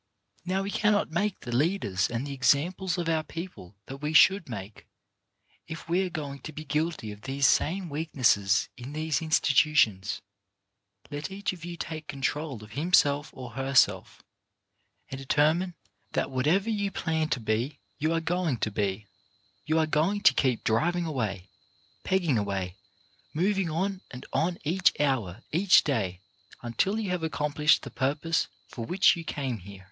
[0.45, 4.49] Now we cannot make the leaders and the examples of our people that we should
[4.49, 4.87] make,
[5.67, 10.19] if we are going to be guilty of these same weaknesses in these institutions.
[11.11, 14.23] Let each of you take control of himself or herself,
[15.11, 15.75] and determine
[16.13, 19.05] that whatever you plan to be you are going to be;
[19.67, 21.47] you are going to keep driving away,
[22.03, 22.75] pegging away,
[23.35, 26.21] moving on and on each hour, each day,
[26.63, 29.79] until you have accomplished the pur pose for which you came here.